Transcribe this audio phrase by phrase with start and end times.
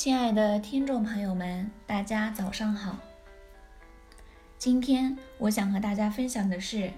[0.00, 2.98] 亲爱的听众朋友们，大家早上好。
[4.56, 6.92] 今天我想和大家分享的是，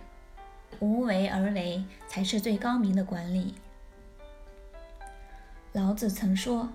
[0.81, 3.55] 无为而为才是最高明的管理。
[5.73, 6.68] 老子曾说：“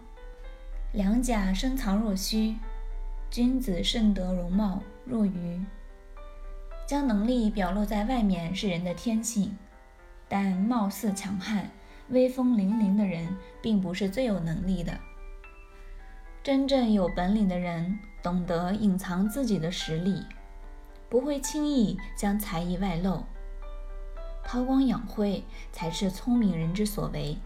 [0.94, 2.56] 良甲深藏若虚，
[3.30, 5.62] 君子慎得容貌若愚。”
[6.88, 9.58] 将能力表露在外面是人的天性，
[10.30, 11.70] 但貌似强悍、
[12.08, 14.98] 威风凛凛的人，并不是最有能力的。
[16.42, 20.24] 真正有本领的人，懂得隐藏自己的实力，
[21.10, 23.26] 不会轻易将才艺外露。
[24.42, 25.44] 韬光养晦
[25.74, 27.38] 才是聪明人之所为。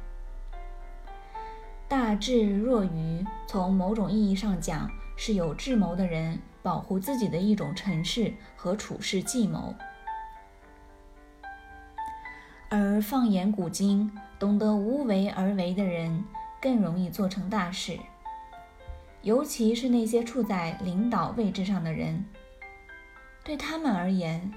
[1.90, 9.74] 大智若愚，从某种意义上讲，是有智谋的人保护自己的一种成事和处事计谋。
[12.70, 16.24] 而放眼古今，懂得无为而为的人，
[16.62, 17.98] 更容易做成大事。
[19.24, 22.24] 尤其是那些处在领导位置上的人，
[23.44, 24.54] 对他们而言，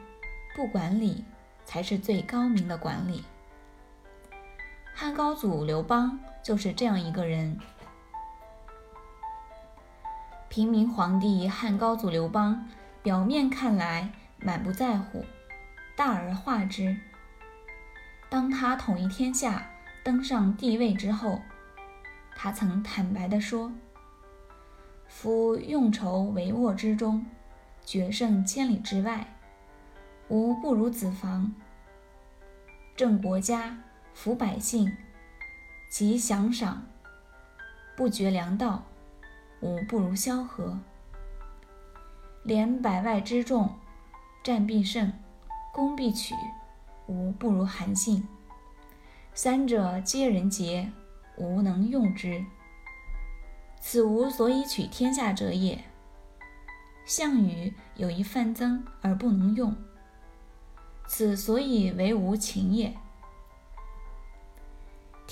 [0.54, 1.24] 不管理
[1.64, 3.24] 才是最高明的管理。
[5.02, 7.58] 汉高祖刘邦就是这样一个人。
[10.48, 12.68] 平民皇帝汉高祖刘邦，
[13.02, 15.24] 表面看来满不在乎，
[15.96, 16.96] 大而化之。
[18.30, 19.68] 当他统一天下，
[20.04, 21.42] 登上帝位之后，
[22.36, 23.72] 他曾坦白地说。
[25.08, 27.26] 夫用筹帷幄之中，
[27.84, 29.36] 决胜千里之外，
[30.28, 31.52] 吾不如子房。
[32.94, 33.76] 正国家，
[34.16, 34.96] 抚百姓，
[35.90, 36.84] 及享赏，
[37.96, 38.84] 不绝粮道，
[39.60, 40.78] 无不如萧何。
[42.44, 43.74] 连百外之众，
[44.42, 45.12] 战必胜，
[45.72, 46.34] 攻必取，
[47.06, 48.26] 无不如韩信。
[49.34, 50.92] 三者皆人杰，
[51.36, 52.44] 吾能用之。
[53.80, 55.82] 此无所以取天下者也。
[57.04, 59.74] 项羽有一范增而不能用，
[61.08, 62.94] 此所以为无情也。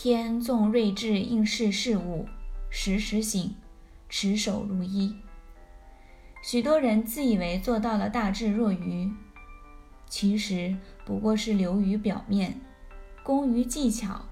[0.03, 2.27] 天纵睿智应视事物，
[2.71, 3.55] 时时省，
[4.09, 5.15] 持守如一。
[6.43, 9.13] 许多人自以为做到了大智若愚，
[10.09, 10.75] 其实
[11.05, 12.59] 不过是流于表面，
[13.23, 14.25] 工于技巧，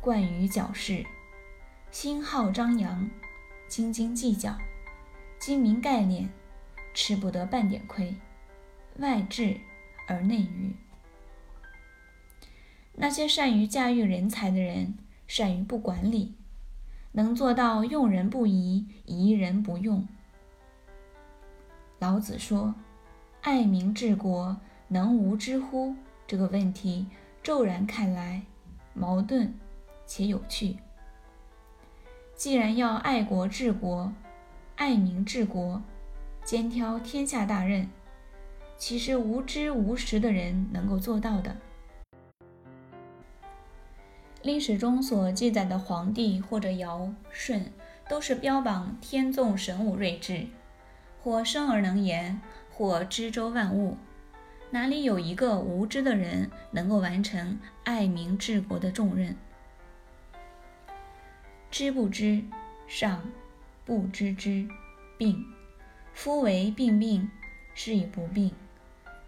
[0.00, 1.06] 惯于矫饰，
[1.92, 3.08] 心好张扬。
[3.68, 4.58] 斤斤计较，
[5.38, 6.28] 精明概念，
[6.92, 8.16] 吃不得半点亏，
[8.96, 9.58] 外智
[10.08, 10.74] 而内愚。
[12.96, 14.94] 那些善于驾驭人才的人，
[15.36, 16.36] 善于不管理，
[17.10, 20.06] 能做到用人不疑，疑人不用。
[21.98, 22.76] 老子说
[23.42, 24.56] ：“爱民治国，
[24.86, 27.08] 能无知乎？”这个问题
[27.42, 28.42] 骤然看来
[28.92, 29.52] 矛盾
[30.06, 30.76] 且有趣。
[32.36, 34.12] 既然要爱国治国、
[34.76, 35.82] 爱民治国，
[36.44, 37.90] 兼挑天下大任，
[38.76, 41.56] 岂是无知无识的人能够做到的？
[44.44, 47.72] 历史中所记载的皇帝或者尧舜，
[48.10, 50.48] 都是标榜天纵神武睿智，
[51.22, 53.96] 或生而能言，或知周万物，
[54.68, 59.34] 哪里有一个无知的人能够完成爱民治国的重任？
[61.70, 62.44] 知不知，
[62.86, 63.22] 上
[63.86, 64.68] 不知之
[65.16, 65.42] 病。
[66.12, 67.30] 夫为病病，
[67.74, 68.50] 是以不病；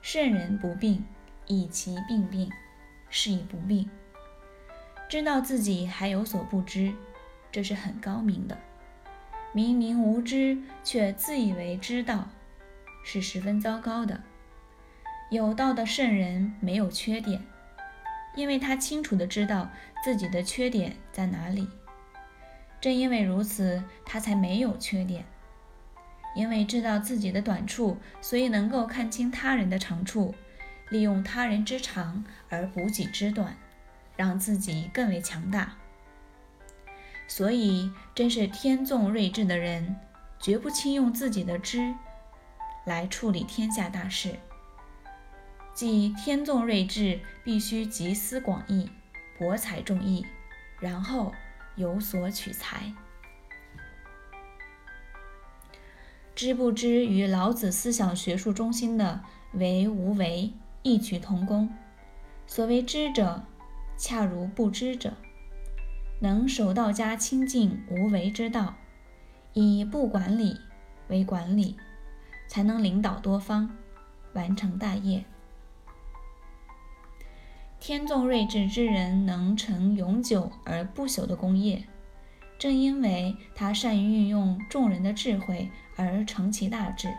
[0.03, 1.03] 圣人不病，
[1.47, 2.53] 以其病病，
[3.09, 3.89] 是以不病。
[5.09, 6.93] 知道自己还有所不知，
[7.53, 8.59] 这是很高明的。
[9.53, 12.29] 明明无知，却自以为知道，
[13.05, 14.21] 是十分糟糕的。
[15.31, 17.41] 有道的圣人没有缺点，
[18.35, 19.71] 因为他清楚的知道
[20.05, 21.69] 自己的缺点在哪里。
[22.81, 25.25] 正因为如此，他才没有缺点。
[26.35, 30.35] 因为知道自己的短处，所以能够看清他人的长处，
[30.91, 33.57] 利用他人之长而补己之短，
[34.17, 35.77] 让自己更为强大。
[37.29, 39.97] 所以，真是天纵睿智的人，
[40.41, 41.95] 绝不轻用自己的知
[42.85, 44.37] 来处理天下大事。
[45.75, 48.91] 即天纵睿智，必须集思广益，
[49.39, 50.27] 博采众议，
[50.81, 51.33] 然后。
[51.77, 52.95] 有所取材，
[56.35, 59.21] 知不知与老子思想学术中心的
[59.53, 61.69] 为无为异曲同工。
[62.47, 63.45] 所谓知者，
[63.97, 65.13] 恰如不知者。
[66.19, 68.75] 能守道家清净无为之道，
[69.53, 70.59] 以不管理
[71.09, 71.77] 为管理，
[72.49, 73.77] 才能领导多方，
[74.33, 75.25] 完成大业。
[77.79, 81.85] 天纵睿智之人能成永久而不朽的功业，
[82.59, 87.13] 正因为他善于运用众人的智慧而成其大志。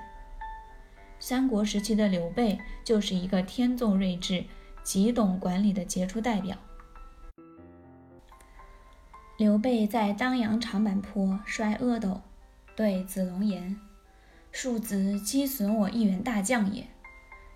[1.19, 4.43] 三国时期的刘备就是一个天纵睿智、
[4.83, 6.57] 极懂管理的杰出代表。
[9.37, 12.21] 刘备在当阳长坂坡摔阿斗，
[12.75, 13.79] 对子龙言
[14.51, 16.87] ：“庶子击损我一员大将也。”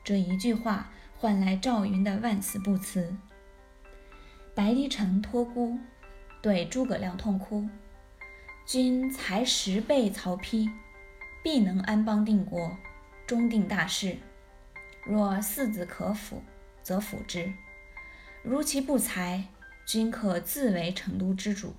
[0.06, 3.16] 这一句话换来赵云的万死不辞。
[4.54, 5.80] 白帝城托孤，
[6.40, 7.68] 对诸葛亮痛哭
[8.64, 10.70] ：“君才十倍曹丕，
[11.44, 12.78] 必能安邦定国。”
[13.26, 14.18] 终定大事，
[15.06, 16.44] 若四子可辅，
[16.84, 17.54] 则辅之；
[18.44, 19.46] 如其不才，
[19.86, 21.76] 均可自为成都之主。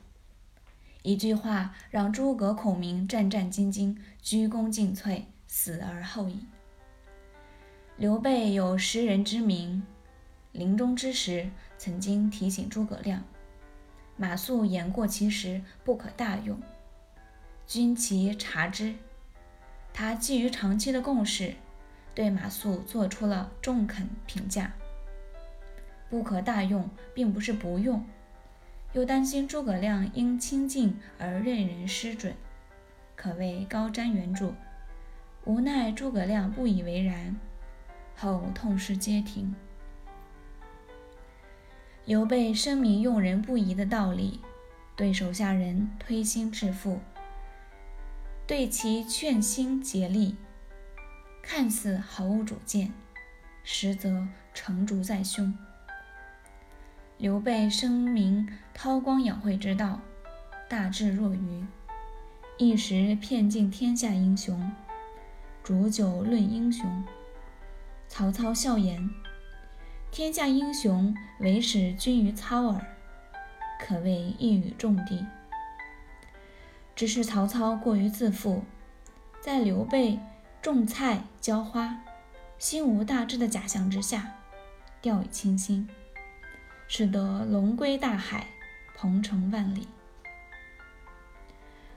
[1.02, 6.46] 一句话让诸葛孔明战战兢兢，鞠躬尽瘁，死而后已。
[7.96, 9.82] 刘备有识人之明，
[10.52, 13.22] 临终之时曾经提醒诸葛亮：
[14.16, 16.60] 马谡言过其实，不可大用，
[17.66, 18.94] 君其察之。
[19.92, 21.54] 他基于长期的共识，
[22.14, 24.72] 对马谡做出了中肯评价。
[26.12, 28.04] 不可大用，并不是不用，
[28.92, 32.34] 又担心诸葛亮因亲近而任人失准，
[33.16, 34.52] 可谓高瞻远瞩。
[35.46, 37.34] 无奈诸葛亮不以为然，
[38.14, 39.54] 后痛失街亭。
[42.04, 44.38] 刘备深明用人不疑的道理，
[44.94, 47.00] 对手下人推心置腹。
[48.46, 50.36] 对其劝心竭力，
[51.42, 52.92] 看似毫无主见，
[53.64, 55.56] 实则成竹在胸。
[57.22, 60.00] 刘备声明韬光养晦之道，
[60.68, 61.64] 大智若愚，
[62.58, 64.72] 一时骗尽天下英雄，
[65.62, 67.04] 煮酒论英雄。
[68.08, 69.08] 曹操笑言
[70.10, 72.84] ：“天下英雄，唯使君于操耳。”
[73.78, 75.24] 可谓一语中的。
[76.96, 78.64] 只是曹操过于自负，
[79.40, 80.18] 在刘备
[80.60, 82.00] 种菜浇花、
[82.58, 84.32] 心无大志的假象之下，
[85.00, 85.88] 掉以轻心，
[86.94, 88.48] 使得龙归大海，
[88.94, 89.88] 鹏程万里。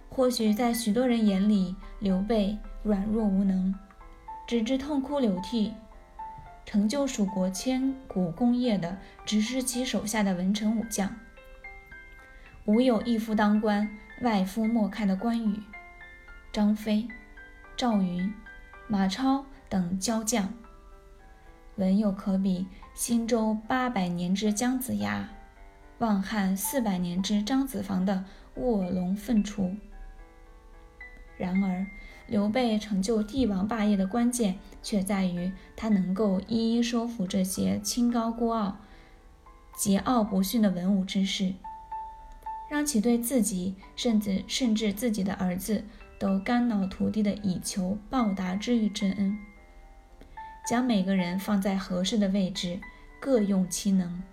[0.10, 3.76] 或许在许多人眼里，刘备软弱无能，
[4.48, 5.74] 只知痛哭流涕。
[6.66, 11.14] 成就蜀国千古功业的，只是其手下的文臣武将，
[12.64, 13.98] 无有一夫当关。
[14.22, 15.62] 外夫莫看的关羽、
[16.54, 17.06] 张飞、
[17.76, 18.34] 赵云、
[18.88, 20.54] 马超等骄将，
[21.76, 25.30] 文有可比新州八百年之姜子牙、
[26.00, 28.24] 望汉四百年之张子房的
[28.56, 29.76] 卧龙凤雏。
[31.38, 31.86] 然而，
[32.28, 38.78] 刘备成就帝王霸业的关键，却在于他能够一一收服这些清高孤傲、
[39.78, 41.54] 桀骜不驯的文武之士。
[42.70, 45.84] 让其对自己，甚至甚至自己的儿子，
[46.18, 49.38] 都肝脑涂地的以求报答知遇之恩，
[50.68, 52.80] 将每个人放在合适的位置，
[53.20, 54.24] 各用其能，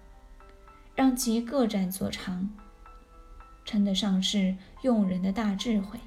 [0.94, 2.48] 让其各展所长，
[3.64, 5.98] 称得上是用人的大智慧。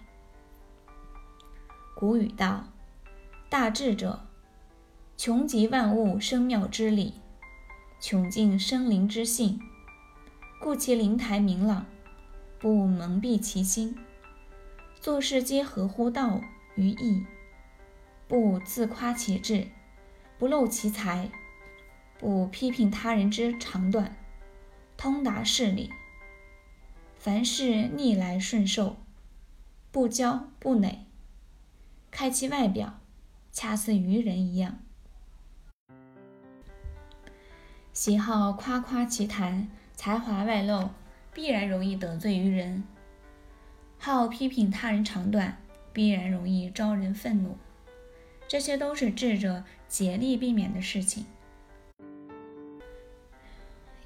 [1.96, 2.66] 古语道
[3.50, 4.26] ：“大智者，
[5.16, 7.14] 穷极万物生妙之理，
[8.00, 9.60] 穷尽生灵之性，
[10.60, 11.86] 故其灵台明朗。”
[12.58, 13.96] 不蒙蔽其心，
[15.00, 16.42] 做事皆合乎道
[16.76, 17.24] 于义，
[18.28, 19.68] 不自夸其志，
[20.38, 21.30] 不露其才，
[22.20, 24.16] 不批评他人之长短，
[24.98, 25.92] 通达事理，
[27.18, 28.98] 凡事逆来顺受，
[29.92, 31.06] 不骄不馁，
[32.12, 33.00] 开其外表，
[33.52, 34.80] 恰似愚人一样，
[37.94, 40.90] 喜好夸夸其谈，才华外露。
[41.34, 42.86] 必然容易得罪于人，
[43.98, 45.62] 好批评他人长短，
[45.92, 47.58] 必然容易招人愤怒。
[48.48, 51.26] 这些都是智者竭力避免的事情。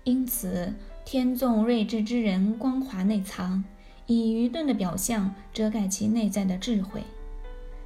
[0.03, 0.73] 因此，
[1.05, 3.63] 天纵睿智之人光华内藏，
[4.07, 7.03] 以愚钝的表象遮盖其内在的智慧，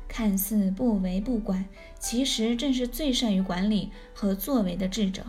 [0.07, 1.65] 看似不为不管，
[1.99, 5.25] 其实正是最善于管理和作为的智者。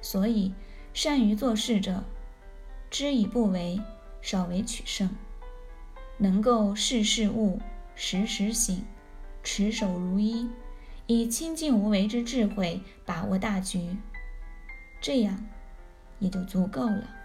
[0.00, 0.54] 所以，
[0.94, 2.04] 善于做事者。
[2.90, 3.80] 知以不为，
[4.20, 5.08] 少为取胜；
[6.18, 7.58] 能够事事悟，
[7.94, 8.84] 时时醒，
[9.42, 10.48] 持守如一，
[11.06, 13.96] 以清净无为之智慧把握大局，
[15.00, 15.44] 这样
[16.18, 17.21] 也就足够了。